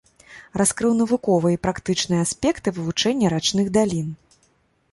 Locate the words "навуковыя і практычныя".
1.01-2.21